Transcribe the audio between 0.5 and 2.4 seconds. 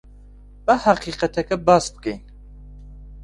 با ھەقیقەتەکە باس بکەین.